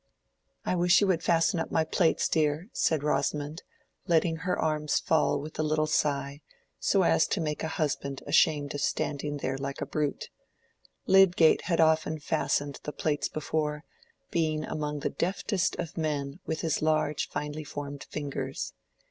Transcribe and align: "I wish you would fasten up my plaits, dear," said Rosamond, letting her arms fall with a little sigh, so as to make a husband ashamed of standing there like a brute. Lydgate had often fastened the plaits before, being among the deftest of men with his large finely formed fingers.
"I 0.65 0.73
wish 0.73 0.99
you 0.99 1.05
would 1.05 1.21
fasten 1.21 1.59
up 1.59 1.69
my 1.69 1.83
plaits, 1.83 2.27
dear," 2.27 2.69
said 2.73 3.03
Rosamond, 3.03 3.61
letting 4.07 4.37
her 4.37 4.57
arms 4.57 4.97
fall 4.99 5.39
with 5.39 5.59
a 5.59 5.61
little 5.61 5.85
sigh, 5.85 6.41
so 6.79 7.03
as 7.03 7.27
to 7.27 7.39
make 7.39 7.61
a 7.61 7.67
husband 7.77 8.23
ashamed 8.25 8.73
of 8.73 8.81
standing 8.81 9.37
there 9.37 9.59
like 9.59 9.79
a 9.79 9.85
brute. 9.85 10.31
Lydgate 11.05 11.65
had 11.65 11.79
often 11.79 12.19
fastened 12.19 12.79
the 12.81 12.91
plaits 12.93 13.27
before, 13.29 13.83
being 14.31 14.63
among 14.65 15.01
the 15.01 15.11
deftest 15.11 15.75
of 15.75 15.95
men 15.99 16.39
with 16.47 16.61
his 16.61 16.81
large 16.81 17.29
finely 17.29 17.63
formed 17.63 18.03
fingers. 18.05 18.73